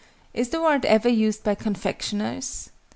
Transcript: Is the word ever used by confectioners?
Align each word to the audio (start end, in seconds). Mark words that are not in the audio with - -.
Is 0.33 0.49
the 0.49 0.59
word 0.59 0.83
ever 0.85 1.09
used 1.09 1.43
by 1.43 1.53
confectioners? 1.53 2.71